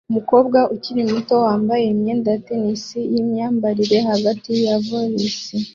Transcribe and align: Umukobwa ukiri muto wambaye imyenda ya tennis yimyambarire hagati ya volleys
Umukobwa 0.09 0.59
ukiri 0.75 1.01
muto 1.11 1.33
wambaye 1.45 1.85
imyenda 1.93 2.27
ya 2.33 2.41
tennis 2.47 2.83
yimyambarire 3.13 3.97
hagati 4.11 4.51
ya 4.65 4.75
volleys 4.85 5.37